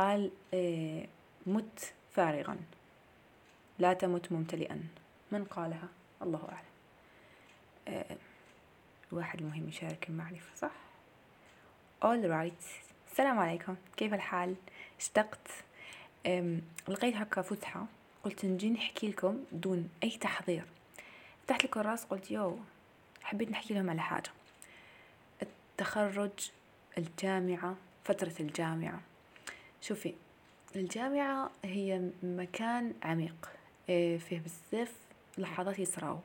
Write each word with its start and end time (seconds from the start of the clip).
قال 0.00 0.30
آه، 0.54 1.06
مت 1.46 1.92
فارغا. 2.12 2.56
لا 3.78 3.92
تمت 3.92 4.32
ممتلئا. 4.32 4.84
من 5.32 5.44
قالها؟ 5.44 5.88
الله 6.22 6.48
أعلم. 6.52 8.04
الواحد 9.12 9.42
مهم 9.42 9.68
يشارك 9.68 10.08
المعرفة 10.08 10.56
صح؟ 10.56 10.70
All 12.02 12.24
right. 12.24 12.64
السلام 13.10 13.38
عليكم. 13.38 13.76
كيف 13.96 14.14
الحال؟ 14.14 14.54
اشتقت. 14.98 15.48
لقيت 16.88 17.16
هكا 17.16 17.42
فسحة. 17.42 17.86
قلت 18.24 18.44
نجي 18.44 18.70
نحكي 18.70 19.08
لكم 19.08 19.44
دون 19.52 19.90
أي 20.02 20.10
تحضير. 20.10 20.64
فتحت 21.42 21.64
الكراس 21.64 22.04
قلت 22.04 22.30
يو 22.30 22.58
حبيت 23.22 23.50
نحكي 23.50 23.74
لهم 23.74 23.90
على 23.90 24.00
حاجة. 24.00 24.30
التخرج 25.42 26.50
الجامعة 26.98 27.76
فترة 28.04 28.34
الجامعة. 28.40 29.00
شوفي 29.82 30.14
الجامعة 30.76 31.50
هي 31.64 32.10
مكان 32.22 32.94
عميق. 33.02 33.50
إيه، 33.88 34.18
فيه 34.18 34.38
بزاف 34.38 34.92
لحظات 35.38 35.78
يصراو. 35.78 36.18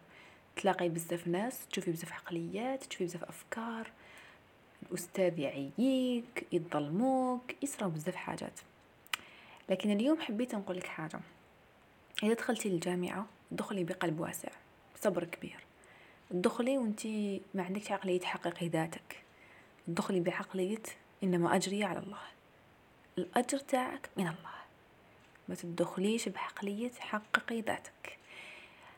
تلاقي 0.55 0.89
بزاف 0.89 1.27
ناس 1.27 1.67
تشوفي 1.67 1.91
بزاف 1.91 2.13
عقليات 2.13 2.84
تشوفي 2.84 3.05
بزاف 3.05 3.23
أفكار. 3.23 3.91
الأستاذ 4.84 5.39
يعييك 5.39 6.48
يظلموك 6.52 7.63
يصراو 7.63 7.89
بزاف 7.89 8.15
حاجات. 8.15 8.59
لكن 9.70 9.91
اليوم 9.91 10.21
حبيت 10.21 10.55
نقول 10.55 10.77
لك 10.77 10.87
حاجة. 10.87 11.20
إذا 12.23 12.34
دخلتي 12.34 12.70
الجامعة 12.70 13.26
دخلي 13.51 13.84
بقلب 13.84 14.20
واسع 14.20 14.49
صبر 14.95 15.23
كبير. 15.23 15.59
دخلي 16.31 16.77
وانتي 16.77 17.41
ما 17.53 17.63
عندك 17.63 17.91
عقلية 17.91 18.20
تحققي 18.20 18.67
ذاتك. 18.67 19.23
دخلي 19.87 20.20
بعقلية 20.20 20.84
إنما 21.23 21.55
أجري 21.55 21.84
على 21.84 21.99
الله. 21.99 22.34
الأجر 23.17 23.57
تاعك 23.57 24.09
من 24.17 24.27
الله. 24.27 24.55
ما 25.49 25.55
تدخليش 25.55 26.29
بعقلية 26.29 26.91
حققي 26.99 27.62
ذاتك. 27.62 28.17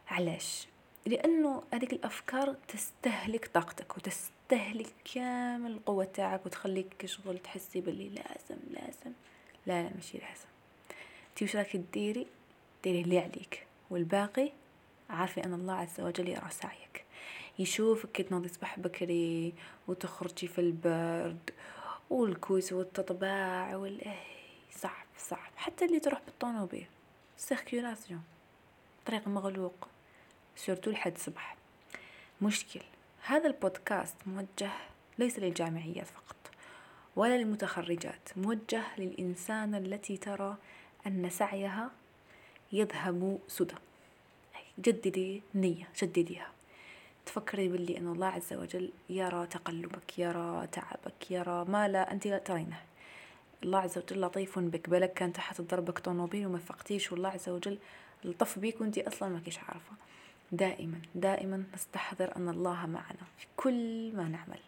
علاش؟ 0.07 0.67
لأنه 1.05 1.63
هذيك 1.73 1.93
الأفكار 1.93 2.55
تستهلك 2.67 3.47
طاقتك 3.53 3.97
وتستهلك 3.97 4.93
كامل 5.13 5.71
القوة 5.71 6.05
تاعك 6.05 6.45
وتخليك 6.45 7.05
شغل 7.05 7.37
تحسي 7.39 7.81
باللي 7.81 8.09
لازم 8.09 8.61
لازم. 8.69 9.11
لا 9.65 9.83
لا 9.83 9.89
ماشي 9.95 10.17
لازم. 10.17 10.47
تي 11.35 11.45
وش 11.45 11.55
راكي 11.55 11.77
ديري؟ 11.77 12.27
ديري 12.83 13.01
اللي 13.01 13.19
عليك. 13.19 13.67
والباقي 13.89 14.51
عارفي 15.09 15.43
أن 15.43 15.53
الله 15.53 15.73
عز 15.73 16.01
وجل 16.01 16.27
يرى 16.27 16.49
سعيك. 16.49 17.05
يشوفك 17.59 18.11
كي 18.11 18.23
تنوضي 18.23 18.47
صباح 18.47 18.79
بكري 18.79 19.53
وتخرجي 19.87 20.47
في 20.47 20.61
البرد 20.61 21.49
والكوس 22.09 22.73
والتطباع 22.73 23.75
وال 23.75 24.13
صعب 24.71 25.05
صعب. 25.17 25.51
حتى 25.55 25.85
اللي 25.85 25.99
تروح 25.99 26.21
بالطونوبيل 26.25 26.87
circulation 27.37 28.23
طريق 29.05 29.27
مغلوق. 29.27 29.87
surtout 30.55 30.91
لحد 30.91 31.17
صبح 31.17 31.55
مشكل. 32.41 32.81
هذا 33.25 33.47
البودكاست 33.47 34.15
موجه 34.25 34.71
ليس 35.17 35.39
للجامعيات 35.39 36.07
فقط 36.07 36.35
ولا 37.15 37.37
للمتخرجات. 37.37 38.29
موجه 38.35 38.83
للإنسان 38.97 39.75
التي 39.75 40.17
ترى 40.17 40.57
أن 41.07 41.29
سعيها 41.29 41.91
يذهب 42.71 43.39
سدى 43.47 43.75
جددي 44.79 45.41
نية 45.55 45.89
جدديها. 46.03 46.56
تفكري 47.27 47.67
باللي 47.67 47.97
أن 47.97 48.07
الله 48.07 48.27
عز 48.27 48.53
وجل 48.53 48.91
يرى 49.09 49.47
تقلبك 49.47 50.19
يرى 50.19 50.67
تعبك 50.71 51.31
يرى 51.31 51.65
ما 51.65 51.87
لا 51.87 52.11
أنت 52.11 52.27
لا 52.27 52.37
ترينه. 52.37 52.79
الله 53.63 53.79
عز 53.79 53.97
وجل 53.97 54.21
لطيف 54.21 54.59
بك 54.59 54.89
بالك 54.89 55.13
كان 55.13 55.33
تحت 55.33 55.61
ضربك 55.61 55.99
طونوبيل 55.99 56.45
وما 56.47 56.57
فقتيش 56.57 57.11
والله 57.11 57.29
عز 57.29 57.49
وجل 57.49 57.77
لطف 58.23 58.59
بيك 58.59 58.81
وأنت 58.81 58.97
أصلا 58.97 59.29
ما 59.29 59.39
كيش 59.39 59.59
عارفة. 59.59 59.91
دائما 60.51 61.01
دائما 61.15 61.63
نستحضر 61.73 62.35
أن 62.35 62.49
الله 62.49 62.85
معنا 62.85 63.23
في 63.37 63.45
كل 63.57 64.11
ما 64.15 64.23
نعمل. 64.23 64.59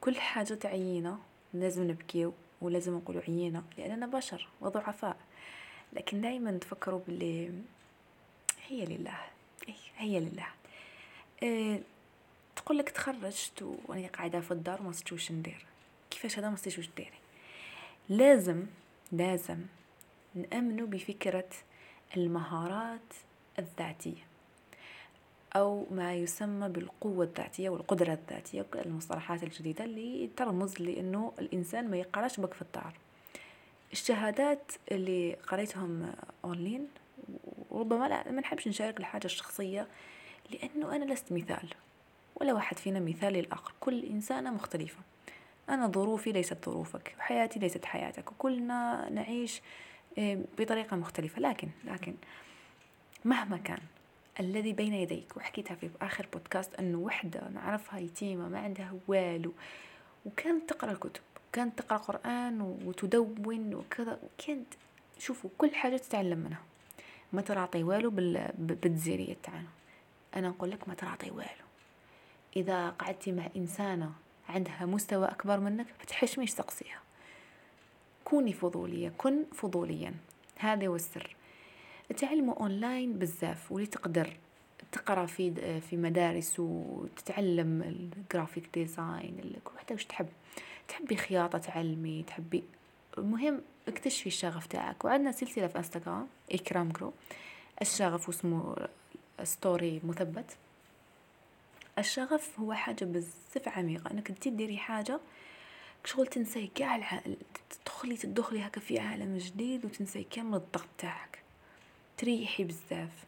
كل 0.00 0.16
حاجة 0.16 0.54
تعيينا 0.54 1.18
لازم 1.54 1.90
نبكيو 1.90 2.32
ولازم 2.60 2.96
نقولوا 2.96 3.22
عيينا 3.28 3.62
لأننا 3.78 4.06
بشر 4.06 4.48
وضعفاء. 4.60 5.16
لكن 5.92 6.20
دائما 6.20 6.58
تفكروا 6.58 7.00
باللي 7.06 7.50
هي 8.68 8.84
لله 8.84 9.18
هي 9.96 10.20
لله. 10.20 10.46
إيه 11.42 11.82
تقول 12.56 12.78
لك 12.78 12.90
تخرجت 12.90 13.76
وأنا 13.86 14.06
قاعدة 14.06 14.40
في 14.40 14.50
الدار 14.50 14.82
ما 14.82 14.92
واش 15.12 15.32
ندير. 15.32 15.66
كيفاش 16.10 16.38
هذا 16.38 16.48
ما 16.50 16.56
واش 16.66 16.90
ديري؟ 16.96 17.18
لازم 18.08 18.66
لازم 19.12 19.58
نأمنوا 20.34 20.86
بفكرة 20.86 21.48
المهارات 22.16 23.14
الذاتية 23.58 24.22
أو 25.56 25.86
ما 25.90 26.14
يسمى 26.14 26.68
بالقوة 26.68 27.24
الذاتية 27.24 27.70
والقدرة 27.70 28.12
الذاتية 28.12 28.66
المصطلحات 28.74 29.42
الجديدة 29.42 29.84
اللي 29.84 30.30
ترمز 30.36 30.80
لأنه 30.80 31.32
الإنسان 31.38 31.90
ما 31.90 31.96
يقراش 31.96 32.40
بك 32.40 32.54
في 32.54 32.62
الدار. 32.62 32.92
الشهادات 33.92 34.72
اللي 34.92 35.34
قريتهم 35.34 36.14
أونلاين 36.44 36.88
وربما 37.70 38.08
لا 38.08 38.32
ما 38.32 38.40
نحبش 38.40 38.68
نشارك 38.68 39.00
الحاجة 39.00 39.24
الشخصية 39.24 39.88
لأنه 40.54 40.96
أنا 40.96 41.12
لست 41.12 41.32
مثال 41.32 41.68
ولا 42.36 42.52
واحد 42.52 42.78
فينا 42.78 43.00
مثال 43.00 43.32
للآخر 43.32 43.72
كل 43.80 44.04
إنسانة 44.04 44.50
مختلفة. 44.50 44.98
أنا 45.68 45.86
ظروفي 45.86 46.32
ليست 46.32 46.64
ظروفك 46.64 47.14
وحياتي 47.18 47.58
ليست 47.58 47.84
حياتك. 47.84 48.32
وكلنا 48.32 49.08
نعيش 49.10 49.60
آه، 50.18 50.38
بطريقة 50.58 50.96
مختلفة. 50.96 51.40
لكن 51.40 51.68
لكن 51.84 52.14
مهما 53.24 53.56
كان 53.56 53.80
الذي 54.40 54.72
بين 54.72 54.94
يديك 54.94 55.36
وحكيتها 55.36 55.74
في 55.74 55.90
آخر 56.02 56.26
بودكاست 56.32 56.74
أنه 56.74 56.98
وحدة 56.98 57.48
نعرفها 57.48 57.98
يتيمة 57.98 58.48
ما 58.48 58.58
عندها 58.58 58.94
والو 59.08 59.52
وكانت 60.26 60.70
تقرأ 60.70 60.92
الكتب 60.92 61.20
كانت 61.52 61.78
تقرأ 61.78 61.98
قرآن 61.98 62.60
وتدون 62.60 63.74
وكذا 63.74 64.18
كانت 64.46 64.66
شوفوا 65.18 65.50
كل 65.58 65.74
حاجة 65.74 65.96
تتعلم 65.96 66.38
منها. 66.38 66.62
ما 67.32 67.40
تراعطي 67.40 67.82
والو 67.82 68.10
بالجزيرية 68.58 69.36
تاعنا 69.42 69.68
أنا 70.36 70.48
نقول 70.48 70.70
لك 70.70 70.88
ما 70.88 70.94
تراعطي 70.94 71.30
والو. 71.30 71.66
إذا 72.56 72.90
قعدتي 72.90 73.32
مع 73.32 73.48
إنسانة 73.56 74.12
عندها 74.48 74.86
مستوى 74.86 75.26
أكبر 75.26 75.60
منك 75.60 75.86
فتحشميش 75.98 76.54
تقصيها 76.54 77.00
كوني 78.24 78.52
فضولية 78.52 79.12
كن 79.18 79.44
فضوليا. 79.54 80.14
هذا 80.58 80.86
هو 80.86 80.96
السر. 80.96 81.36
تعلموا 82.16 82.54
أونلاين 82.54 83.18
بزاف 83.18 83.72
ولي 83.72 83.86
تقدر 83.86 84.36
تقرأ 84.92 85.26
في 85.26 85.80
في 85.80 85.96
مدارس 85.96 86.60
وتتعلم 86.60 87.82
ال 87.82 87.93
graphic 87.93 88.68
design 88.74 89.52
وحتى 89.74 89.94
وش 89.94 90.04
تحب. 90.04 90.28
تحبي 90.88 91.16
خياطة 91.16 91.58
تعلمي 91.58 92.22
تحبي 92.22 92.64
المهم 93.18 93.60
اكتشفي 93.88 94.26
الشغف 94.26 94.66
تاعك. 94.66 95.04
وعندنا 95.04 95.32
سلسلة 95.32 95.66
في 95.66 95.78
انستغرام 95.78 96.26
إكرام 96.52 96.88
جرو 96.88 97.12
الشغف 97.82 98.28
واسمه 98.28 98.88
story 99.44 100.00
مثبت. 100.04 100.56
الشغف 101.98 102.60
هو 102.60 102.72
حاجة 102.72 103.04
بزاف 103.04 103.68
عميقة. 103.68 104.10
أنك 104.10 104.30
انت 104.30 104.48
ديري 104.48 104.78
حاجة 104.78 105.20
شغل 106.04 106.26
تنسي 106.26 106.70
كاع 106.74 106.96
العقل 106.96 107.36
تدخلي 107.84 108.16
تدخلي 108.16 108.66
هكا 108.66 108.80
في 108.80 108.98
عالم 108.98 109.38
جديد 109.38 109.84
وتنسي 109.84 110.24
كامل 110.24 110.54
الضغط 110.54 110.88
تاعك. 110.98 111.42
تريحي 112.18 112.64
بزاف. 112.64 113.24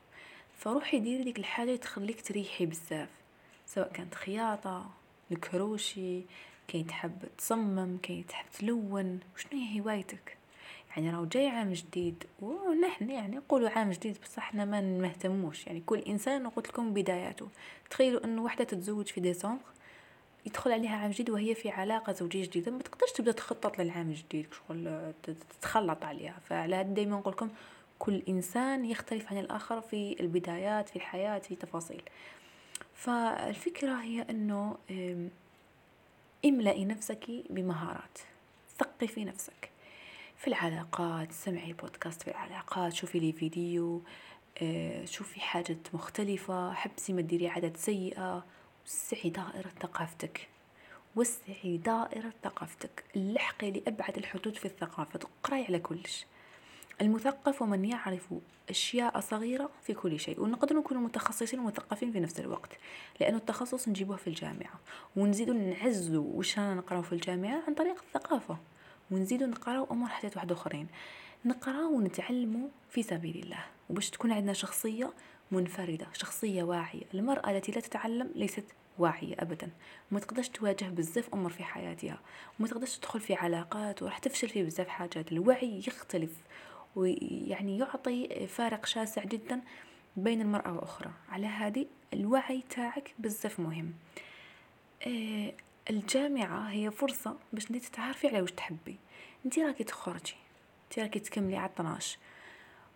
فروحي 0.58 0.98
ديري 1.00 1.24
ديك 1.24 1.38
الحاجة 1.38 1.76
تخليك 1.76 2.20
تريحي 2.20 2.66
بزاف. 2.66 3.08
سواء 3.66 3.92
كانت 3.92 4.14
خياطة 4.14 4.90
الكروشي 5.32 6.22
كاين 6.68 6.86
تحب 6.86 7.28
تصمم 7.38 7.98
كاين 8.02 8.26
تحب 8.26 8.46
تلون. 8.58 9.20
وشنو 9.34 9.60
هي 9.60 9.80
هوايتك؟ 9.80 10.36
يعني 10.96 11.10
راهو 11.10 11.24
جاي 11.24 11.48
عام 11.48 11.72
جديد 11.72 12.24
ونحن 12.42 13.10
يعني 13.10 13.36
نقولوا 13.36 13.70
عام 13.70 13.90
جديد 13.90 14.18
بصح 14.22 14.38
إحنا 14.38 14.64
ما 14.64 14.80
نهتموش. 14.80 15.66
يعني 15.66 15.82
كل 15.86 15.98
إنسان 15.98 16.48
قلت 16.48 16.68
لكم 16.68 16.94
بداياته. 16.94 17.48
تخيلوا 17.90 18.24
إنه 18.24 18.42
وحدة 18.42 18.64
تتزوج 18.64 19.06
في 19.06 19.20
ديسمبر 19.20 19.60
يدخل 20.46 20.72
عليها 20.72 20.96
عام 20.96 21.10
جديد 21.10 21.30
وهي 21.30 21.54
في 21.54 21.70
علاقة 21.70 22.12
زوجية 22.12 22.44
جديدة. 22.44 22.72
ما 22.72 22.82
تقدرش 22.82 23.12
تبدأ 23.12 23.32
تخطط 23.32 23.78
للعام 23.78 24.10
الجديد 24.10 24.46
شغل 24.54 25.12
تتخلط 25.22 26.04
عليها. 26.04 26.36
فعلى 26.44 26.76
هذا 26.76 26.82
دائما 26.82 27.16
نقول 27.16 27.32
لكم 27.32 27.50
كل 27.98 28.22
إنسان 28.28 28.84
يختلف 28.84 29.32
عن 29.32 29.38
الآخر 29.38 29.80
في 29.80 30.16
البدايات 30.20 30.88
في 30.88 30.96
الحياة 30.96 31.38
في 31.38 31.54
تفاصيل. 31.54 32.02
فالفكرة 32.94 33.92
هي 33.92 34.22
إنه 34.30 34.76
املئي 36.44 36.84
نفسك 36.84 37.30
بمهارات. 37.50 38.18
ثقفي 38.78 39.24
نفسك. 39.24 39.73
في 40.44 40.50
العلاقات 40.50 41.32
سمعي 41.32 41.72
بودكاست 41.72 42.22
في 42.22 42.30
العلاقات 42.30 42.92
شوفي 42.92 43.18
لي 43.18 43.32
فيديو 43.32 44.02
آه، 44.62 45.04
شوفي 45.04 45.40
حاجة 45.40 45.76
مختلفة 45.94 46.72
حبسي 46.72 47.12
ما 47.12 47.22
تديري 47.22 47.48
عادات 47.48 47.76
سيئة 47.76 48.44
وسعي 48.86 49.30
دائرة 49.30 49.70
ثقافتك. 49.80 50.48
وسعي 51.16 51.76
دائرة 51.76 52.32
ثقافتك. 52.42 53.04
لحقي 53.14 53.70
لأبعد 53.70 54.18
الحدود 54.18 54.56
في 54.56 54.64
الثقافة. 54.64 55.20
اقرأي 55.44 55.64
على 55.64 55.78
كلش. 55.78 56.26
المثقف 57.00 57.62
ومن 57.62 57.84
يعرف 57.84 58.34
أشياء 58.70 59.20
صغيرة 59.20 59.70
في 59.82 59.94
كل 59.94 60.20
شيء. 60.20 60.40
ونقدر 60.40 60.76
نكون 60.76 60.98
متخصصين 60.98 61.60
ومثقفين 61.60 62.12
في 62.12 62.20
نفس 62.20 62.40
الوقت. 62.40 62.78
لأنه 63.20 63.36
التخصص 63.36 63.88
نجيبه 63.88 64.16
في 64.16 64.26
الجامعة. 64.26 64.80
ونزيد 65.16 65.50
نعزو 65.50 66.22
وش 66.22 66.58
نقرأه 66.58 67.00
في 67.00 67.12
الجامعة 67.12 67.62
عن 67.68 67.74
طريق 67.74 68.02
الثقافة. 68.02 68.58
ونزيد 69.10 69.42
نقرأ 69.42 69.86
أمور 69.90 70.08
حاجات 70.08 70.36
واحد 70.36 70.52
أخرين. 70.52 70.86
نقرأ 71.44 71.86
ونتعلم 71.86 72.70
في 72.90 73.02
سبيل 73.02 73.36
الله. 73.42 73.64
وباش 73.90 74.10
تكون 74.10 74.32
عندنا 74.32 74.52
شخصية 74.52 75.12
منفردة 75.50 76.06
شخصية 76.12 76.62
واعية. 76.62 77.02
المرأة 77.14 77.50
التي 77.50 77.72
لا 77.72 77.80
تتعلم 77.80 78.30
ليست 78.34 78.64
واعية 78.98 79.34
أبدا. 79.38 79.70
وما 80.10 80.20
تقدرش 80.20 80.48
تواجه 80.48 80.84
بزاف 80.84 81.34
أمور 81.34 81.50
في 81.50 81.64
حياتها. 81.64 82.18
وما 82.58 82.68
تقدرش 82.68 82.98
تدخل 82.98 83.20
في 83.20 83.34
علاقات 83.34 84.02
وراح 84.02 84.18
تفشل 84.18 84.48
في 84.48 84.62
بزاف 84.62 84.88
حاجات. 84.88 85.32
الوعي 85.32 85.78
يختلف. 85.78 86.32
ويعني 86.96 87.78
يعطي 87.78 88.46
فارق 88.46 88.86
شاسع 88.86 89.24
جدا 89.24 89.60
بين 90.16 90.40
المرأة 90.40 90.72
وأخرى. 90.72 91.10
على 91.28 91.46
هذه 91.46 91.86
الوعي 92.12 92.62
تاعك 92.70 93.14
بزاف 93.18 93.60
مهم. 93.60 93.92
الجامعة 95.90 96.70
هي 96.70 96.90
فرصة 96.90 97.36
باش 97.52 97.70
انت 97.70 97.84
تتعرفي 97.84 98.28
على 98.28 98.42
وش 98.42 98.50
تحبي. 98.52 98.96
انت 99.44 99.58
راكي 99.58 99.84
تخرجي 99.84 100.34
انت 100.84 100.98
راكي 100.98 101.18
تكملي 101.18 101.56
على 101.56 101.70
12 101.74 102.18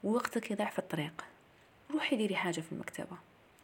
ووقتك 0.04 0.50
يضيع 0.50 0.70
في 0.70 0.78
الطريق. 0.78 1.24
روحي 1.90 2.16
ديري 2.16 2.36
حاجة 2.36 2.60
في 2.60 2.72
المكتبة. 2.72 3.16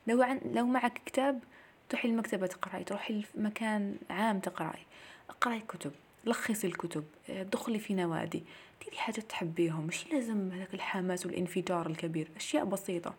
لو 0.07 0.23
عن 0.23 0.41
لو 0.53 0.67
معك 0.67 1.01
كتاب 1.07 1.41
تروحي 1.89 2.09
المكتبة 2.09 2.47
تقرأي 2.47 2.85
تروحي 2.85 3.25
مكان 3.35 3.97
عام 4.11 4.41
تقرأي. 4.41 4.83
اقرأي 5.31 5.61
كتب 5.61 5.93
لخصي 6.25 6.67
الكتب 6.67 7.05
دخلي 7.29 7.79
في 7.79 7.95
نوادي. 7.95 8.43
ديري 8.85 8.97
حاجة 8.97 9.21
تحبيهم. 9.21 9.87
مش 9.87 10.07
لازم 10.13 10.53
هذاك 10.53 10.75
الحماس 10.75 11.27
والانفجار 11.27 11.87
الكبير. 11.87 12.29
أشياء 12.37 12.65
بسيطة. 12.65 13.15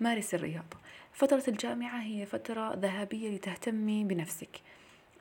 مارسي 0.00 0.36
الرياضة. 0.36 0.76
فترة 1.12 1.44
الجامعة 1.48 2.02
هي 2.02 2.26
فترة 2.26 2.74
ذهبية 2.74 3.36
لتهتمي 3.36 4.04
بنفسك. 4.04 4.60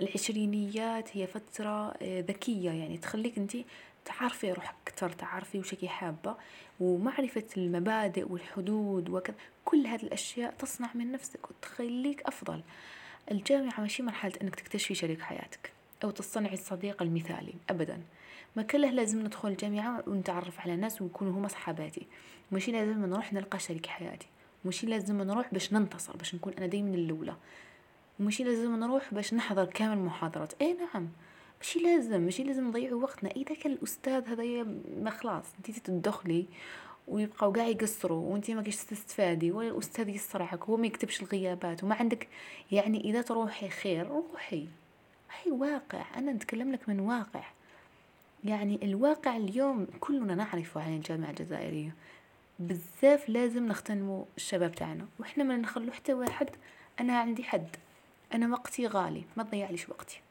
العشرينيات 0.01 1.17
هي 1.17 1.27
فترة 1.27 1.93
آه، 2.01 2.19
ذكية 2.19 2.71
يعني 2.71 2.97
تخليك 2.97 3.37
انت 3.37 3.57
تعرفي 4.05 4.51
روحك 4.51 4.75
أكثر 4.87 5.09
تعرفي 5.09 5.59
وش 5.59 5.75
حابة 5.85 6.35
ومعرفة 6.79 7.45
المبادئ 7.57 8.31
والحدود 8.31 9.09
وكذا. 9.09 9.35
كل 9.65 9.87
هذه 9.87 10.03
الأشياء 10.03 10.53
تصنع 10.59 10.89
من 10.95 11.11
نفسك 11.11 11.49
وتخليك 11.49 12.21
أفضل. 12.21 12.61
الجامعة 13.31 13.81
ماشي 13.81 14.03
مرحلة 14.03 14.33
أنك 14.41 14.55
تكتشفي 14.55 14.95
شريك 14.95 15.21
حياتك 15.21 15.71
أو 16.03 16.09
تصنعي 16.11 16.53
الصديق 16.53 17.01
المثالي 17.01 17.53
أبدا. 17.69 18.01
ما 18.55 18.63
كله 18.63 18.89
لازم 18.91 19.19
ندخل 19.19 19.49
الجامعة 19.49 20.03
ونتعرف 20.07 20.59
على 20.59 20.75
ناس 20.75 21.01
ويكونوا 21.01 21.33
هما 21.33 21.47
صحاباتي. 21.47 22.07
ماشي 22.51 22.71
لازم 22.71 23.05
نروح 23.05 23.33
نلقى 23.33 23.59
شريك 23.59 23.85
حياتي. 23.85 24.27
ماشي 24.65 24.87
لازم 24.87 25.21
نروح 25.21 25.53
باش 25.53 25.73
ننتصر 25.73 26.17
باش 26.17 26.35
نكون 26.35 26.53
أنا 26.53 26.67
دايما 26.67 26.95
الأولى. 26.95 27.35
وماشي 28.19 28.43
لازم 28.43 28.75
نروح 28.75 29.13
باش 29.13 29.33
نحضر 29.33 29.65
كامل 29.65 29.97
المحاضرات. 29.97 30.53
اي 30.61 30.73
نعم 30.73 31.07
ماشي 31.57 31.79
لازم 31.79 32.21
ماشي 32.21 32.43
لازم 32.43 32.67
نضيعوا 32.67 33.01
وقتنا. 33.01 33.31
إذا 33.31 33.55
كان 33.55 33.71
الأستاذ 33.71 34.27
هذايا 34.27 34.81
ما 35.01 35.09
خلاص 35.09 35.45
أنت 35.57 35.79
تدخلي 35.79 36.45
ويبقاو 37.07 37.51
قاع 37.51 37.67
يقصروا 37.67 38.33
وأنت 38.33 38.51
ما 38.51 38.61
كيش 38.61 38.75
تستفادي 38.75 39.51
ولا 39.51 39.69
الاستاذ 39.69 40.09
يصرعك 40.09 40.63
هو 40.63 40.77
ما 40.77 40.87
يكتبش 40.87 41.21
الغيابات 41.21 41.83
وما 41.83 41.95
عندك 41.95 42.27
يعني 42.71 43.01
إذا 43.01 43.21
تروحي 43.21 43.69
خير 43.69 44.07
روحي. 44.07 44.67
هي 45.43 45.51
واقع 45.51 46.05
أنا 46.15 46.31
نتكلم 46.31 46.71
لك 46.71 46.89
من 46.89 46.99
واقع. 46.99 47.43
يعني 48.43 48.79
الواقع 48.83 49.37
اليوم 49.37 49.87
كلنا 49.99 50.35
نعرفه 50.35 50.81
عن 50.81 50.95
الجامعة 50.95 51.29
الجزائرية. 51.29 51.95
بزاف 52.59 53.29
لازم 53.29 53.67
نختنموا 53.67 54.25
الشباب 54.37 54.75
تاعنا. 54.75 55.07
وإحنا 55.19 55.43
ما 55.43 55.57
نخلو 55.57 55.91
حتى 55.91 56.13
واحد 56.13 56.49
أنا 56.99 57.19
عندي 57.19 57.43
حد. 57.43 57.67
أنا 58.33 58.53
وقتي 58.53 58.87
غالي 58.87 59.23
ما 59.37 59.43
تضيعليش 59.43 59.89
وقتي؟ 59.89 60.21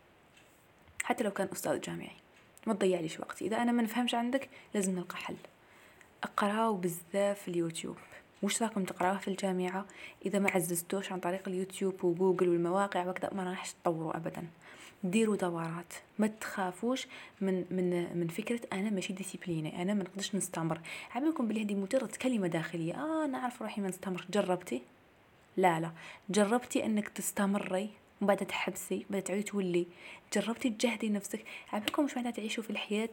حتى 1.04 1.24
لو 1.24 1.30
كان 1.30 1.48
أستاذ 1.52 1.80
جامعي 1.80 2.16
ما 2.66 2.74
تضيعليش 2.74 3.20
وقتي؟ 3.20 3.46
إذا 3.46 3.62
أنا 3.62 3.72
ما 3.72 3.82
نفهمش 3.82 4.14
عندك 4.14 4.48
لازم 4.74 4.96
نلقى 4.96 5.16
حل. 5.16 5.36
اقراو 6.22 6.76
بزاف 6.76 7.42
في 7.42 7.48
اليوتيوب. 7.48 7.96
وش 8.42 8.62
راكم 8.62 8.84
تقرأوه 8.84 9.18
في 9.18 9.28
الجامعة؟ 9.28 9.86
إذا 10.26 10.38
ما 10.38 10.50
عززتوش 10.50 11.12
عن 11.12 11.20
طريق 11.20 11.48
اليوتيوب 11.48 12.04
وجوجل 12.04 12.48
والمواقع 12.48 13.08
وكذا 13.08 13.30
ما 13.32 13.44
راحش 13.44 13.72
تطوروا 13.72 14.16
أبدا. 14.16 14.46
ديروا 15.04 15.36
دورات. 15.36 15.92
ما 16.18 16.26
تخافوش 16.26 17.06
من 17.40 17.64
من 17.70 18.18
من 18.18 18.28
فكرة 18.28 18.60
أنا 18.72 18.90
ماشي 18.90 19.12
ديسيبليني 19.12 19.82
أنا 19.82 19.94
ما 19.94 20.02
نقدرش 20.02 20.34
نستمر. 20.34 20.80
عبالكم 21.14 21.48
بلي 21.48 21.64
هذه 21.64 21.74
مجرد 21.74 22.16
كلمة 22.16 22.46
داخلية. 22.46 22.94
آه 22.94 23.26
نعرف 23.26 23.62
روحي 23.62 23.80
ما 23.80 23.88
نستمر. 23.88 24.26
جربتي؟ 24.30 24.82
لا 25.58 25.80
لا. 25.80 25.92
جربتي 26.30 26.84
إنك 26.84 27.08
تستمري؟ 27.08 27.90
وبعد 28.22 28.36
تحبسي؟ 28.36 29.06
بعد 29.10 29.22
تعودي 29.22 29.42
تولي؟ 29.42 29.86
جربتي 30.34 30.70
تجهدي 30.70 31.08
نفسك؟ 31.08 31.44
عبالكم 31.72 32.04
مش 32.04 32.16
معناتها 32.16 32.36
تعيشوا 32.36 32.62
في 32.62 32.70
الحياة 32.70 33.08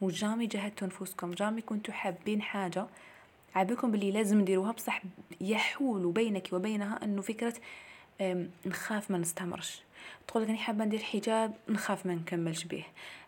وجامي 0.00 0.46
جهدتوا 0.46 0.86
نفوسكم 0.86 1.30
جامي 1.30 1.60
كنتوا 1.60 1.94
حابين 1.94 2.42
حاجة. 2.42 2.86
عبالكم 3.54 3.90
باللي 3.90 4.10
لازم 4.10 4.40
نديروها 4.40 4.72
بصح 4.72 5.02
يحول 5.40 6.12
بينك 6.12 6.48
وبينها 6.52 7.04
إنه 7.04 7.22
فكرة 7.22 7.54
نخاف 8.66 9.10
ما 9.10 9.18
نستمرش. 9.18 9.82
تقول 10.28 10.42
لك 10.42 10.48
اني 10.48 10.58
حابة 10.58 10.84
ندير 10.84 11.00
حجاب 11.02 11.54
نخاف 11.68 12.06
ما 12.06 12.14
نكملش 12.14 12.64
به 12.64 12.84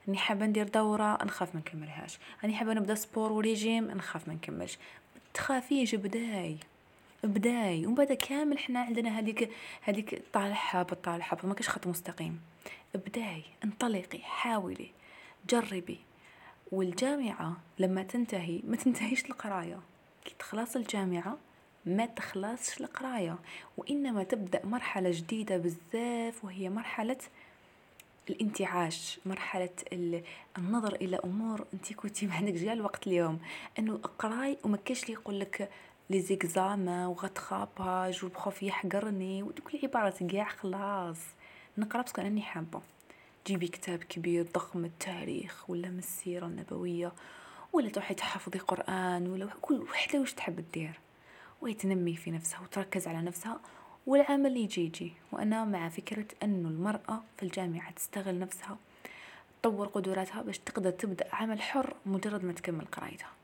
اني 0.08 0.16
حابة 0.16 0.46
ندير 0.46 0.69
دورة 0.69 1.25
نخاف 1.25 1.54
ما 1.54 1.60
نكملهاش. 1.60 2.19
اني 2.44 2.54
حابة 2.54 2.75
نبدأ 2.75 2.94
سبور 2.94 3.32
وريجيم 3.32 3.90
نخاف 3.90 4.28
ما 4.28 4.34
نكملش. 4.34 4.78
تخافيش 5.34 5.94
بداي 5.94 6.56
بداي 7.26 7.87
ومن 7.87 7.94
بعد 7.94 8.12
كامل 8.12 8.58
حنا 8.58 8.81
عندنا 8.81 9.19
هذيك 9.19 9.50
هذيك 9.82 10.23
طالع 10.32 10.56
هابط 10.70 11.05
طالع 11.05 11.26
هابط 11.32 11.44
ما 11.44 11.55
كاش 11.55 11.69
خط 11.69 11.87
مستقيم. 11.87 12.40
بداي 12.94 13.43
انطلقي 13.64 14.19
حاولي 14.19 14.90
جربي. 15.50 15.99
والجامعة 16.73 17.56
لما 17.78 18.02
تنتهي 18.02 18.61
ما 18.64 18.76
تنتهيش 18.76 19.25
القراية. 19.25 19.78
كي 20.25 20.34
تخلص 20.38 20.76
الجامعة 20.76 21.38
ما 21.87 22.06
تخلصش 22.06 22.81
القراية. 22.81 23.38
وإنما 23.76 24.23
تبدأ 24.23 24.67
مرحلة 24.67 25.11
جديدة 25.11 25.56
بزاف 25.56 26.44
وهي 26.44 26.70
مرحلة 26.70 27.19
الانتعاش 28.31 29.20
مرحلة 29.26 29.70
النظر 30.58 30.94
إلى 30.94 31.17
أمور 31.25 31.67
أنت 31.75 31.93
كنتي 31.93 32.26
ما 32.26 32.34
عندك 32.34 32.52
جال 32.52 32.73
الوقت 32.73 33.06
اليوم. 33.06 33.38
أنه 33.78 33.94
اقراي 33.94 34.59
وما 34.64 34.76
كاش 34.76 35.09
لي 35.09 35.12
يقول 35.14 35.40
لك 35.40 35.71
les 36.11 36.21
examens 36.21 37.06
و 37.06 37.17
rattrapage 37.17 38.25
وال 38.25 38.37
prof 38.37 38.62
يحقرني 38.62 39.42
ودوك 39.42 39.75
العبارات 39.75 40.22
كاع 40.22 40.48
خلاص. 40.48 41.18
نقرأ 41.78 42.02
parce 42.02 42.15
que 42.15 42.23
راني 42.22 42.42
حابة. 42.42 42.80
جيبي 43.46 43.68
كتاب 43.68 43.98
كبير 43.98 44.46
ضخم 44.54 44.84
التاريخ 44.84 45.70
ولا 45.70 45.88
من 45.88 45.98
السيرة 45.98 46.46
النبوية 46.46 47.12
ولا 47.72 47.88
تروحي 47.88 48.14
تحفظي 48.14 48.58
قرآن 48.58 49.26
ولا 49.28 49.48
كل 49.62 49.82
وحدة 49.82 50.20
واش 50.20 50.34
تحب 50.34 50.64
دير 50.72 51.00
وهي 51.60 51.75
تنمي 51.75 52.16
في 52.16 52.30
نفسها 52.30 52.60
وتركز 52.60 53.08
على 53.08 53.22
نفسها 53.22 53.60
والعمل 54.06 54.56
يجي 54.56 54.84
يجي 54.84 55.12
وأنا 55.32 55.64
مع 55.64 55.88
فكرة 55.88 56.26
أنه 56.42 56.68
المرأة 56.68 57.22
في 57.36 57.42
الجامعة 57.42 57.90
تستغل 57.92 58.38
نفسها 58.38 58.76
تطور 59.62 59.86
قدراتها 59.86 60.42
باش 60.42 60.58
تقدر 60.58 60.90
تبدأ 60.90 61.26
عمل 61.32 61.62
حر 61.62 61.94
مجرد 62.06 62.44
ما 62.44 62.52
تكمل 62.52 62.84
قرايتها. 62.84 63.36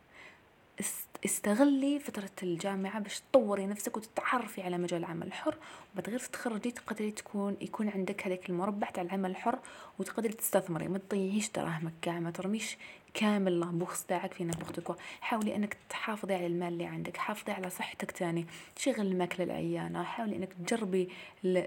استغلي 1.24 1.98
فترة 1.98 2.30
الجامعة 2.42 3.00
باش 3.00 3.20
تطوري 3.20 3.66
نفسك 3.66 3.96
وتتعرفي 3.96 4.62
على 4.62 4.78
مجال 4.78 5.00
العمل 5.00 5.26
الحر 5.26 5.56
وبعد 5.92 6.10
غير 6.10 6.18
تتخرجي 6.18 6.70
تقدري 6.70 7.10
تكون 7.10 7.56
يكون 7.60 7.88
عندك 7.88 8.26
هذاك 8.26 8.50
المربع 8.50 8.90
تاع 8.90 9.02
العمل 9.02 9.30
الحر 9.30 9.58
وتقدري 9.98 10.32
تستثمري 10.32 10.88
ما 10.88 10.98
تضيعيش 10.98 11.50
دراهمك 11.50 11.92
كاع 12.02 12.20
ما 12.20 12.30
ترميش 12.30 12.76
كامل 13.14 13.60
لابوكس 13.60 14.06
تاعك 14.06 14.32
في 14.32 14.44
نابورت 14.44 14.96
حاولي 15.20 15.56
إنك 15.56 15.76
تحافظي 15.90 16.34
على 16.34 16.46
المال 16.46 16.68
اللي 16.68 16.86
عندك 16.86 17.16
حافظي 17.16 17.52
على 17.52 17.70
صحتك 17.70 18.10
تاني 18.10 18.46
شغل 18.78 19.00
الماكلة 19.00 19.44
العيانة 19.44 20.02
حاولي 20.02 20.36
إنك 20.36 20.52
تجربي 20.52 21.08
ل... 21.44 21.62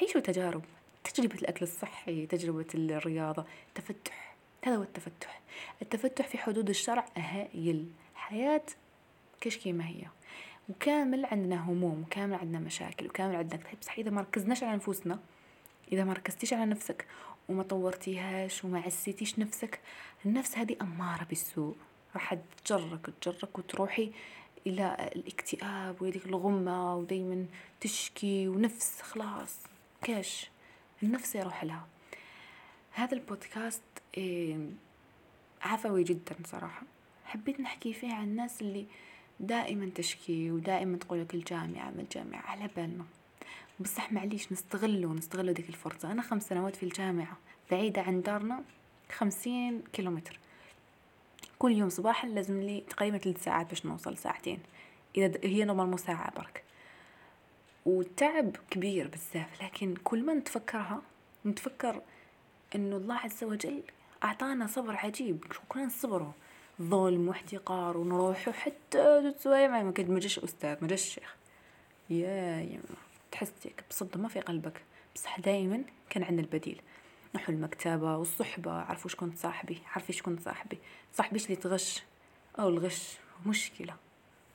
عيشوا 0.00 0.20
تجارب 0.20 0.62
تجربة 1.04 1.34
الأكل 1.34 1.62
الصحي 1.62 2.26
تجربة 2.26 2.66
الرياضة 2.74 3.44
تفتح 3.74 4.30
هذا 4.64 4.76
هو 4.76 4.82
التفتح. 4.82 5.40
التفتح 5.82 6.28
في 6.28 6.38
حدود 6.38 6.68
الشرع 6.68 7.04
هائل. 7.16 7.86
حياة 8.30 8.62
كاش 9.40 9.56
كيما 9.56 9.86
هي. 9.86 10.06
وكامل 10.68 11.24
عندنا 11.24 11.70
هموم 11.70 12.02
وكامل 12.02 12.34
عندنا 12.34 12.58
مشاكل 12.58 13.06
وكامل 13.06 13.36
عندنا 13.36 13.60
كتاب 13.60 13.80
بصح 13.80 13.98
إذا 13.98 14.10
ما 14.10 14.20
ركزناش 14.20 14.62
على 14.62 14.76
نفوسنا 14.76 15.18
إذا 15.92 16.04
ما 16.04 16.12
ركزتيش 16.12 16.52
على 16.52 16.66
نفسك 16.66 17.06
وما 17.48 17.62
طورتيهاش 17.62 18.64
وما 18.64 18.80
عسيتيش 18.80 19.38
نفسك 19.38 19.80
النفس 20.26 20.58
هذه 20.58 20.76
أمارة 20.82 21.24
بالسوء. 21.24 21.76
راح 22.14 22.34
تجرك 22.64 23.10
تجرك 23.20 23.58
وتروحي 23.58 24.12
إلى 24.66 25.10
الاكتئاب 25.16 26.02
وهذيك 26.02 26.26
الغمة 26.26 26.96
ودايما 26.96 27.46
تشكي 27.80 28.48
ونفس 28.48 29.02
خلاص 29.02 29.56
كاش. 30.02 30.50
النفس 31.02 31.34
يروح 31.34 31.64
لها. 31.64 31.86
هذا 32.92 33.14
البودكاست 33.14 33.82
إيه 34.16 34.58
عفوي 35.62 36.04
جدا 36.04 36.36
صراحة. 36.46 36.82
حبيت 37.30 37.60
نحكي 37.60 37.92
فيه 37.92 38.14
عن 38.14 38.24
الناس 38.24 38.62
اللي 38.62 38.86
دائما 39.40 39.90
تشكي 39.94 40.50
ودائما 40.50 40.96
تقولك 40.96 41.34
الجامعة 41.34 41.90
ما 41.90 42.02
الجامعة 42.02 42.40
على 42.40 42.70
بالنا. 42.76 43.04
بصح 43.80 44.12
معليش 44.12 44.52
نستغلوا 44.52 45.14
نستغلوا 45.14 45.52
ديك 45.52 45.68
الفرصة. 45.68 46.12
أنا 46.12 46.22
خمس 46.22 46.48
سنوات 46.48 46.76
في 46.76 46.82
الجامعة 46.82 47.36
بعيدة 47.70 48.02
عن 48.02 48.22
دارنا 48.22 48.62
خمسين 49.12 49.82
كيلومتر. 49.92 50.38
كل 51.58 51.72
يوم 51.72 51.88
صباحا 51.88 52.28
لازم 52.28 52.60
لي 52.60 52.80
تقريبا 52.80 53.18
ثلاث 53.18 53.44
ساعات 53.44 53.68
باش 53.68 53.86
نوصل 53.86 54.18
ساعتين. 54.18 54.58
إذا 55.16 55.40
هي 55.44 55.64
نورمال 55.64 55.98
ساعة 56.00 56.34
برك. 56.36 56.64
والتعب 57.86 58.56
كبير 58.70 59.08
بزاف 59.08 59.62
لكن 59.62 59.94
كل 60.04 60.24
ما 60.26 60.34
نتفكرها 60.34 61.02
نتفكر 61.46 62.02
إنه 62.74 62.96
الله 62.96 63.14
عز 63.14 63.44
وجل 63.44 63.82
أعطانا 64.24 64.66
صبر 64.66 64.96
عجيب. 64.96 65.44
كنا 65.68 65.84
نصبروا 65.84 66.32
ظلم 66.82 67.28
واحتقار 67.28 67.96
ونروحوا 67.96 68.52
حتى 68.52 69.32
تسوي 69.32 69.68
ما 69.68 69.82
ما 69.82 70.20
جاش 70.20 70.38
أستاذ 70.38 70.76
ما 70.82 70.88
جاش 70.88 71.02
شيخ. 71.02 71.36
يا 72.10 72.60
يما 72.60 72.96
تحس 73.32 73.52
بصدمة 73.90 74.28
في 74.28 74.40
قلبك. 74.40 74.82
بصح 75.14 75.40
دائما 75.40 75.82
كان 76.10 76.22
عندنا 76.22 76.40
البديل. 76.40 76.80
نحو 77.34 77.52
المكتبة 77.52 78.16
والصحبة 78.16 78.72
عرفوا 78.72 79.10
شكون 79.10 79.32
صاحبي 79.36 79.78
عرفي 79.94 80.12
شكون 80.12 80.38
صاحبي. 80.38 80.78
صاحبيش 81.12 81.44
اللي 81.44 81.56
تغش. 81.56 82.02
أو 82.58 82.68
الغش 82.68 83.18
مشكلة. 83.46 83.96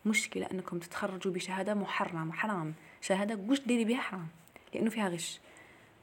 مشكلة 0.05 0.47
أنكم 0.51 0.79
تتخرجوا 0.79 1.33
بشهادة 1.33 1.73
محرمة 1.73 2.33
حرام. 2.33 2.73
شهادة 3.01 3.47
قوش 3.47 3.59
ديري 3.59 3.85
بها 3.85 4.01
حرام. 4.01 4.27
لأنه 4.73 4.89
فيها 4.89 5.09
غش. 5.09 5.39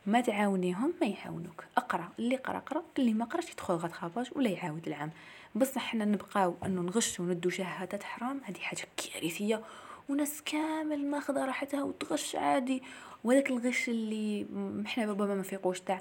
ما 0.06 0.20
تعاونيهم 0.20 0.92
ما 1.00 1.06
يعاونوك. 1.06 1.64
اقرأ 1.76 2.08
اللي 2.18 2.36
قرا 2.36 2.58
قرا 2.58 2.82
اللي 2.98 3.14
ما 3.14 3.24
قراش 3.24 3.50
يدخل 3.50 3.74
غاد 3.74 3.92
خاباج 3.92 4.30
ولا 4.32 4.50
يعاود 4.50 4.86
العام. 4.86 5.10
بصح 5.54 5.82
حنا 5.82 6.04
نبقاو 6.04 6.56
انه 6.64 6.82
نغش 6.82 7.20
وندو 7.20 7.50
شهادات 7.50 8.02
حرام 8.02 8.40
هذه 8.44 8.58
حاجة 8.58 8.86
كارثية 8.96 9.62
وناس 10.08 10.42
كامل 10.42 11.10
ماخذه 11.10 11.44
راحتها 11.44 11.82
وتغش 11.82 12.36
عادي. 12.36 12.82
وهذاك 13.24 13.50
الغش 13.50 13.88
اللي 13.88 14.46
إحنا 14.86 15.04
ربما 15.04 15.34
ما 15.34 15.42
فيقوش 15.42 15.80
تاع 15.80 16.00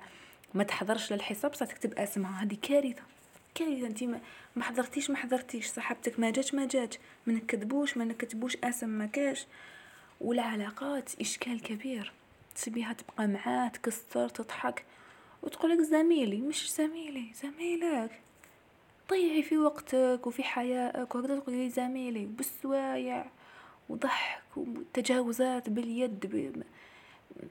ما 0.53 0.63
تحضرش 0.63 1.13
للحساب 1.13 1.51
بصح 1.51 1.65
تكتب 1.65 1.93
اسمها. 1.93 2.43
هذه 2.43 2.57
كارثة 2.61 3.03
كارثة. 3.55 3.87
انت 3.87 4.03
ما 4.55 4.63
حضرتيش 4.63 5.09
ما 5.09 5.17
حضرتيش. 5.17 5.67
صاحبتك 5.67 6.19
ما 6.19 6.29
جاتش 6.29 6.53
ما 6.53 6.67
جاتش. 6.67 6.97
ما 7.27 7.33
نكتبوش 7.33 7.97
ما 7.97 8.05
نكتبوش 8.05 8.57
اسم 8.63 8.89
ما 8.89 9.05
كاش. 9.05 9.45
والعلاقات 10.21 11.21
اشكال 11.21 11.61
كبير. 11.61 12.11
تبيها 12.55 12.93
تبقى 12.93 13.27
معاه 13.27 13.67
تكسر 13.67 14.29
تضحك. 14.29 14.85
وتقولك 15.43 15.81
زميلي 15.81 16.41
مش 16.41 16.71
زميلي 16.71 17.33
زميلك. 17.33 18.21
ضيعي 19.09 19.43
في 19.43 19.57
وقتك 19.57 20.27
وفي 20.27 20.43
حيائك 20.43 21.15
وهكذا 21.15 21.39
تقولي 21.39 21.69
زميلي. 21.69 22.25
بالسوايع 22.25 23.25
وضحك 23.89 24.43
وتجاوزات 24.57 25.69
باليد 25.69 26.25
ب... 26.25 26.63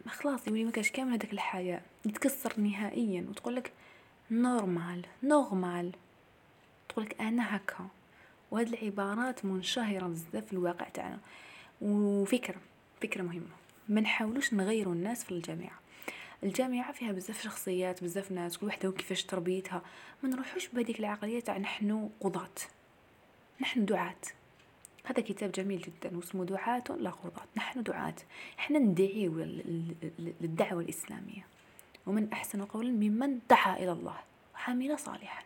خلاص 0.08 0.48
يولي 0.48 0.64
مكاش 0.64 0.90
كامل 0.90 1.12
هذاك 1.12 1.32
الحياة. 1.32 1.82
يتكسر 2.04 2.60
نهائيا 2.60 3.26
وتقولك 3.30 3.72
normal 4.30 5.06
normal 5.22 5.92
تقولك 6.88 7.20
أنا 7.20 7.56
هكا. 7.56 7.88
وهاد 8.50 8.68
العبارات 8.68 9.44
منشهرة 9.44 10.06
بزاف 10.06 10.46
في 10.46 10.52
الواقع 10.52 10.88
تاعنا. 10.88 11.18
وفكرة 11.80 12.60
فكرة 13.02 13.22
مهمة 13.22 13.59
ما 13.90 14.00
نحاولوش 14.00 14.54
نغيروا 14.54 14.94
الناس 14.94 15.24
في 15.24 15.30
الجامعة. 15.32 15.80
الجامعة 16.42 16.92
فيها 16.92 17.12
بزاف 17.12 17.42
شخصيات 17.42 18.04
بزاف 18.04 18.32
ناس 18.32 18.58
كل 18.58 18.66
وحدة 18.66 18.88
وكيفاش 18.88 19.24
تربيتها. 19.24 19.82
ما 20.22 20.28
نروحوش 20.28 20.68
بهذيك 20.68 21.00
العقليه 21.00 21.40
تاع 21.40 21.58
نحن 21.58 22.10
قضاة. 22.20 22.54
نحن 23.60 23.84
دعاة. 23.84 24.20
هذا 25.04 25.22
كتاب 25.22 25.52
جميل 25.52 25.80
جدا 25.80 26.16
واسمه 26.16 26.44
دعاة 26.44 26.84
لا 26.98 27.10
قضاة. 27.10 27.44
نحن 27.56 27.82
دعاة. 27.82 28.14
إحنا 28.58 28.78
ندعيو 28.78 29.32
للدعوة 30.18 30.80
الإسلامية. 30.80 31.46
ومن 32.06 32.32
أحسن 32.32 32.64
قولا 32.64 32.90
ممن 32.90 33.38
دعا 33.50 33.76
إلى 33.76 33.92
الله. 33.92 34.16
وعمل 34.54 34.98
صالحا. 34.98 35.44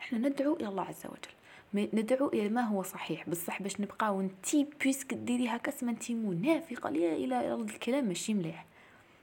إحنا 0.00 0.28
ندعو 0.28 0.56
إلى 0.56 0.68
الله 0.68 0.82
عز 0.82 1.06
وجل. 1.06 1.35
ندعو 1.74 2.28
إلى 2.28 2.48
ما 2.48 2.60
هو 2.60 2.82
صحيح. 2.82 3.28
بصح 3.28 3.62
باش 3.62 3.80
نبقاو 3.80 4.20
انتي 4.20 4.66
بيسك 4.84 5.14
ديري 5.14 5.48
هكا 5.48 5.70
سما 5.70 5.90
انتي 5.90 6.14
منافقة 6.14 6.88
إلى 6.88 7.54
الكلام 7.54 8.04
ماشي 8.04 8.34
مليح. 8.34 8.66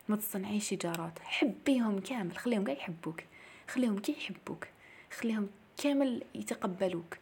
ما 0.10 0.16
تصنعيش 0.16 0.70
شجارات 0.70 1.20
حبيهم 1.20 2.00
كامل. 2.00 2.38
خليهم 2.38 2.64
قاع 2.64 2.74
يحبوك. 2.74 3.22
خليهم 3.68 4.00
كي 4.00 4.12
يحبوك. 4.12 4.68
خليهم 5.12 5.50
كامل 5.84 6.24
يتقبلوك. 6.36 7.18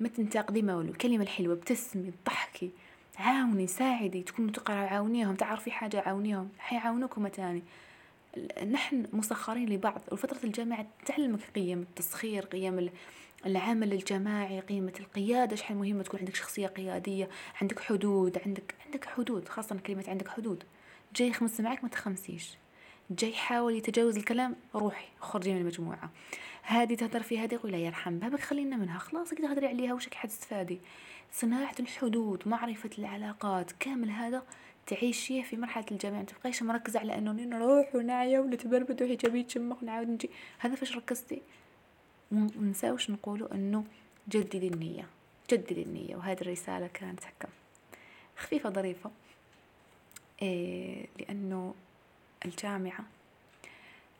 ما 0.00 0.08
تنتقدي 0.08 0.62
ما 0.62 0.76
والو 0.76 0.90
الكلمة 0.90 1.22
الحلوة 1.22 1.54
ابتسمي 1.54 2.12
ضحكي 2.26 2.70
عاوني 3.18 3.66
ساعدي. 3.66 4.22
تكونوا 4.22 4.50
تقراو 4.50 4.86
عاونيهم. 4.86 5.34
تعرفي 5.34 5.70
حاجة 5.70 6.00
عاونيهم. 6.00 6.48
حيعاونوكم 6.58 7.28
تاني. 7.28 7.62
نحن 8.70 9.06
مسخرين 9.12 9.68
لبعض. 9.68 10.00
وفترة 10.12 10.38
الجامعة 10.44 10.86
تعلمك 11.06 11.40
قيم 11.54 11.80
التسخير 11.80 12.44
قيم 12.44 12.90
العمل 13.46 13.92
الجماعي 13.92 14.60
قيمة 14.60 14.92
القيادة 15.00 15.56
شحال 15.56 15.76
مهمة 15.76 16.02
تكون 16.02 16.20
عندك 16.20 16.34
شخصية 16.34 16.66
قيادية 16.66 17.28
عندك 17.62 17.80
حدود 17.80 18.38
عندك 18.46 18.74
عندك 18.86 19.04
حدود 19.04 19.48
خاصة 19.48 19.76
كلمة 19.86 20.04
عندك 20.08 20.28
حدود. 20.28 20.64
جاي 21.16 21.28
يخمس 21.28 21.60
معك 21.60 21.82
ما 21.82 21.88
تخمسيش. 21.88 22.50
جاي 23.10 23.30
يحاول 23.30 23.74
يتجاوز 23.74 24.16
الكلام 24.16 24.56
روحي 24.74 25.06
خرجي 25.20 25.54
من 25.54 25.60
المجموعة. 25.60 26.10
هذه 26.62 26.94
تهدر 26.94 27.22
في 27.22 27.38
هذه 27.38 27.54
يقول 27.54 27.72
لا 27.72 27.78
يرحم 27.78 28.18
بابك 28.18 28.40
خلينا 28.40 28.76
منها 28.76 28.98
خلاص 28.98 29.34
كده 29.34 29.48
هدري 29.48 29.66
عليها 29.66 29.94
وش 29.94 30.08
حد 30.14 30.28
تستفادي 30.28 30.80
صناعة 31.32 31.74
الحدود 31.80 32.48
معرفة 32.48 32.90
العلاقات 32.98 33.72
كامل 33.72 34.10
هذا 34.10 34.42
تعيشيه 34.86 35.42
في 35.42 35.56
مرحلة 35.56 35.84
الجامعة. 35.90 36.18
ما 36.18 36.24
تبقيش 36.24 36.62
مركزة 36.62 37.00
على 37.00 37.18
أنه 37.18 37.32
نروح 37.32 37.94
ونعيا 37.94 38.40
ونتبربد 38.40 39.02
وحجابي 39.02 39.42
تشمخ 39.42 39.82
ونعاود 39.82 40.08
نجي. 40.08 40.30
هذا 40.58 40.74
فاش 40.74 40.96
ركزتي؟ 40.96 41.42
ونساوش 42.32 43.10
نقولوا 43.10 43.54
إنه 43.54 43.84
جددي 44.28 44.68
النية 44.68 45.06
جددي 45.50 45.82
النية 45.82 46.16
وهذه 46.16 46.40
الرسالة 46.40 46.86
كانت 46.86 47.20
هكا. 47.24 47.48
خفيفة 48.36 48.70
ظريفة. 48.70 49.10
إيه 50.42 51.06
لأنه 51.18 51.74
الجامعة 52.44 53.04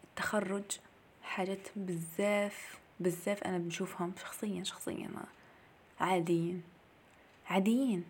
التخرج 0.04 0.78
حاجات 1.22 1.68
بزاف 1.76 2.78
بزاف 3.00 3.42
أنا 3.42 3.58
بنشوفهم 3.58 4.12
شخصيا 4.20 4.64
شخصيا 4.64 5.10
عاديين 6.00 6.62
عاديين. 7.50 8.04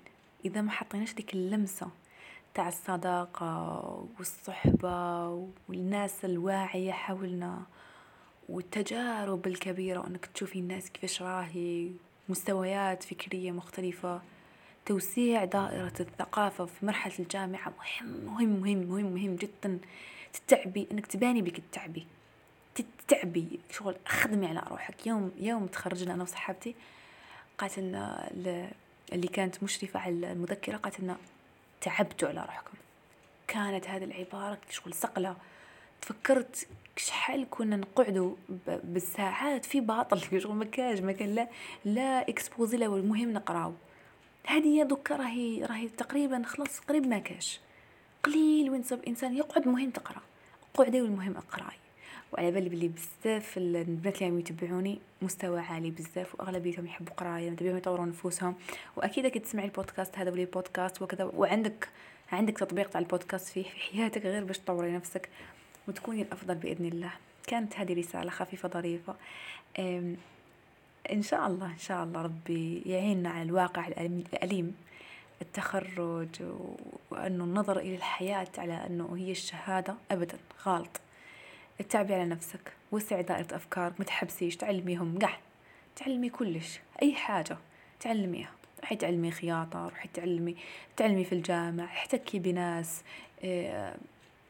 إذا 0.44 0.60
ما 0.60 0.70
حطيناش 0.70 1.14
ديك 1.14 1.34
اللمسة 1.34 1.88
تاع 2.54 2.68
الصداقة 2.68 4.06
والصحبة 4.18 5.26
والناس 5.68 6.24
الواعية 6.24 6.92
حولنا. 6.92 7.62
والتجارب 8.48 9.46
الكبيرة 9.46 9.98
وأنك 9.98 10.26
تشوفي 10.26 10.58
الناس 10.58 10.90
كيفاش 10.90 11.22
راهي 11.22 11.90
مستويات 12.28 13.02
فكرية 13.02 13.50
مختلفة 13.50 14.22
توسيع 14.86 15.44
دائرة 15.44 15.92
الثقافة 16.00 16.64
في 16.64 16.86
مرحلة 16.86 17.14
الجامعة 17.18 17.72
مهم 17.78 18.24
مهم 18.24 18.48
مهم 18.48 18.78
مهم 18.78 19.06
مهم 19.06 19.36
جدا. 19.36 19.78
تتعبي 20.32 20.86
إنك 20.92 21.06
تباني 21.06 21.42
بك 21.42 21.60
تتعبي 21.70 22.06
تتعبي. 22.74 23.60
شغل 23.70 23.96
خدمي 24.06 24.46
على 24.46 24.62
روحك. 24.70 25.06
يوم 25.06 25.32
يوم 25.38 25.66
تخرجنا 25.66 26.14
أنا 26.14 26.22
وصحابتي 26.22 26.74
قالت 27.58 27.78
لنا 27.78 28.30
اللي 29.12 29.28
كانت 29.32 29.62
مشرفة 29.62 30.00
على 30.00 30.32
المذكرة 30.32 30.76
قالت 30.76 31.00
لنا 31.00 31.16
تعبتوا 31.80 32.28
على 32.28 32.40
روحكم. 32.40 32.74
كانت 33.48 33.88
هذه 33.88 34.04
العبارة 34.04 34.58
شغل 34.70 34.94
صقلة. 34.94 35.36
تفكرت 36.04 36.66
شحال 36.96 37.46
كنا 37.50 37.76
نقعدوا 37.76 38.34
بالساعات 38.66 39.64
في 39.64 39.80
باطل. 39.80 40.20
شغل 40.42 40.54
ما 40.54 40.64
كاش 40.64 41.00
ما 41.00 41.12
كان 41.12 41.34
لا 41.34 41.48
لا 41.84 42.28
exposé 42.28 42.76
لا 42.76 42.86
المهم 42.86 43.32
نقراو. 43.32 43.72
هذه 44.46 44.82
دوكا 44.82 45.16
راهي 45.16 45.64
راهي 45.64 45.88
تقريبا 45.88 46.42
خلاص 46.46 46.80
قريب 46.80 47.06
ما 47.06 47.18
كاش. 47.18 47.60
قليل 48.22 48.70
وين 48.70 48.82
صاب 48.82 49.00
إنسان 49.08 49.36
يقعد 49.36 49.68
مهم 49.68 49.90
تقرا. 49.90 50.22
قعدي 50.74 51.02
والمهم 51.02 51.36
أقراي. 51.36 51.76
وعلى 52.32 52.50
بالي 52.50 52.68
بلي 52.68 52.88
بزاف 52.88 53.56
البنات 53.56 54.16
اللي 54.16 54.26
عم 54.26 54.38
يتبعوني 54.38 54.98
مستوى 55.22 55.60
عالي 55.60 55.90
بزاف 55.90 56.34
وأغلبيتهم 56.34 56.86
يحبوا 56.86 57.14
قراية 57.14 57.50
متبعهم 57.50 57.76
يطوروا 57.76 58.06
نفوسهم. 58.06 58.54
وأكيد 58.96 59.24
أكيد 59.24 59.42
تسمعي 59.42 59.64
البودكاست 59.66 60.18
هذا 60.18 60.30
ولي 60.30 60.44
بودكاست 60.44 61.02
وكذا. 61.02 61.24
وعندك 61.24 61.88
عندك 62.32 62.58
تطبيق 62.58 62.90
تاع 62.90 63.00
البودكاست 63.00 63.48
في 63.48 63.64
حياتك 63.64 64.22
غير 64.22 64.44
باش 64.44 64.58
تطوري 64.58 64.92
نفسك. 64.92 65.28
وتكوني 65.88 66.22
الأفضل 66.22 66.54
بإذن 66.54 66.86
الله. 66.86 67.10
كانت 67.46 67.76
هذه 67.76 67.98
رسالة 67.98 68.30
خفيفة 68.30 68.68
ظريفة. 68.68 69.14
إن 71.12 71.22
شاء 71.22 71.46
الله 71.46 71.66
إن 71.66 71.78
شاء 71.78 72.04
الله 72.04 72.22
ربي 72.22 72.82
يعيننا 72.86 73.30
على 73.30 73.42
الواقع 73.42 73.88
الأليم 73.88 74.76
التخرج 75.42 76.28
وأنه 77.10 77.44
النظر 77.44 77.78
إلى 77.78 77.96
الحياة 77.96 78.48
على 78.58 78.72
أنه 78.86 79.16
هي 79.16 79.30
الشهادة 79.30 79.94
أبدا 80.10 80.38
غلط 80.66 81.00
التعبير 81.80 82.16
على 82.16 82.28
نفسك 82.28 82.72
وسع 82.92 83.20
دائرة 83.20 83.56
أفكارك 83.56 83.92
ما 83.98 84.04
تحبسيش 84.04 84.56
تعلميهم 84.56 85.18
قح 85.18 85.40
تعلمي 85.96 86.28
كلش 86.30 86.80
أي 87.02 87.14
حاجة 87.14 87.56
تعلميها. 88.00 88.50
روحي 88.80 88.96
تعلمي 88.96 89.30
خياطة 89.30 89.84
روحي 89.88 90.08
تعلمي 90.14 90.56
تعلمي 90.96 91.24
في 91.24 91.34
الجامع 91.34 91.84
احتكي 91.84 92.38
بناس 92.38 93.02
آه 93.44 93.96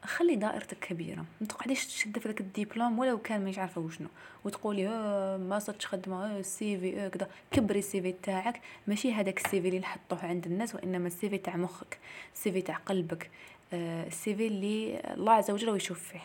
خلي 0.05 0.35
دائرتك 0.35 0.79
كبيرة. 0.79 1.25
ما 1.41 1.47
تقعديش 1.47 1.87
تشد 1.87 2.19
في 2.19 2.27
ذاك 2.27 2.41
الدبلوم 2.41 2.99
ولو 2.99 3.17
كان 3.17 3.45
مش 3.45 3.57
عارفة 3.59 3.81
وشنو. 3.81 4.07
وتقولي 4.43 4.87
آه 4.87 5.37
ما 5.37 5.59
صرتش 5.59 5.87
خدمة 5.87 6.25
آه 6.25 6.39
ال 6.39 6.77
CV 6.77 6.99
آه 6.99 7.07
كذا. 7.07 7.29
كبري 7.51 7.79
ال 7.79 8.01
CV 8.01 8.11
تاعك. 8.11 8.61
ماشي 8.87 9.13
هذاك 9.13 9.45
ال 9.45 9.61
CV 9.61 9.67
اللي 9.67 9.79
نحطوه 9.79 10.25
عند 10.25 10.45
الناس 10.45 10.75
وإنما 10.75 11.07
ال 11.07 11.29
CV 11.29 11.37
تاع 11.37 11.55
مخك 11.55 11.97
ال 12.33 12.51
CV 12.51 12.61
تاع 12.61 12.75
قلبك 12.75 13.29
آه 13.73 14.07
ال 14.07 14.35
CV 14.35 14.47
اللي 14.47 15.01
الله 15.13 15.33
عز 15.33 15.51
وجل 15.51 15.75
يشوف 15.75 15.99
فيه. 15.99 16.21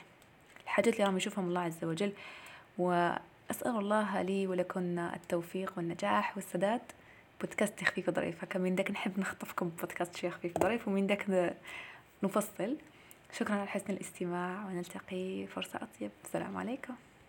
الحاجات 0.64 0.94
اللي 0.94 1.04
راهم 1.04 1.16
يشوفهم 1.16 1.48
الله 1.48 1.60
عز 1.60 1.84
وجل. 1.84 2.12
وأسأل 2.78 3.20
الله 3.78 4.22
لي 4.22 4.46
ولكن 4.46 4.98
التوفيق 4.98 5.72
والنجاح 5.76 6.36
والسداد. 6.36 6.80
بودكاست 7.40 7.84
خفيف 7.84 8.10
ظريف 8.10 8.44
هكا 8.44 8.58
من 8.58 8.74
داك 8.74 8.90
نحب 8.90 9.20
نخطفكم 9.20 9.68
بودكاست 9.68 10.16
شي 10.16 10.30
خفيف 10.30 10.58
ظريف 10.58 10.88
ومن 10.88 11.06
داك 11.06 11.54
نفصل. 12.22 12.76
شكرا 13.32 13.54
على 13.54 13.66
حسن 13.66 13.92
الاستماع 13.92 14.66
ونلتقي 14.66 15.46
فرصة 15.46 15.80
أطيب. 15.82 16.10
السلام 16.24 16.56
عليكم. 16.56 16.94